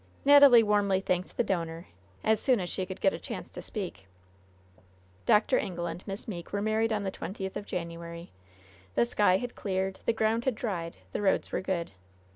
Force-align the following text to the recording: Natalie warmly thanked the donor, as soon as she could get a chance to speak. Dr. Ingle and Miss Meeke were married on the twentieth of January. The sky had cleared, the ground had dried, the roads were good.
Natalie 0.25 0.63
warmly 0.63 0.99
thanked 0.99 1.37
the 1.37 1.43
donor, 1.43 1.85
as 2.23 2.39
soon 2.39 2.59
as 2.59 2.71
she 2.71 2.87
could 2.87 3.01
get 3.01 3.13
a 3.13 3.19
chance 3.19 3.51
to 3.51 3.61
speak. 3.61 4.07
Dr. 5.27 5.59
Ingle 5.59 5.85
and 5.85 6.03
Miss 6.07 6.27
Meeke 6.27 6.51
were 6.51 6.59
married 6.59 6.91
on 6.91 7.03
the 7.03 7.11
twentieth 7.11 7.55
of 7.55 7.67
January. 7.67 8.31
The 8.95 9.05
sky 9.05 9.37
had 9.37 9.53
cleared, 9.53 9.99
the 10.07 10.13
ground 10.13 10.45
had 10.45 10.55
dried, 10.55 10.97
the 11.11 11.21
roads 11.21 11.51
were 11.51 11.61
good. 11.61 11.91